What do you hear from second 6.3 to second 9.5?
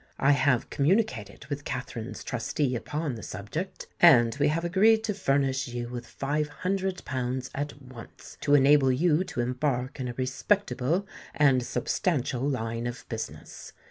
hundred pounds at once, to enable you to